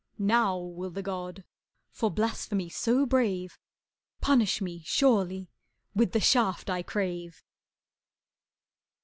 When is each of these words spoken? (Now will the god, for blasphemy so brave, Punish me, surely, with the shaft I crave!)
(Now 0.17 0.57
will 0.57 0.89
the 0.89 1.03
god, 1.03 1.43
for 1.91 2.09
blasphemy 2.09 2.69
so 2.69 3.05
brave, 3.05 3.59
Punish 4.19 4.59
me, 4.59 4.81
surely, 4.83 5.51
with 5.93 6.11
the 6.11 6.19
shaft 6.19 6.71
I 6.71 6.81
crave!) 6.81 7.43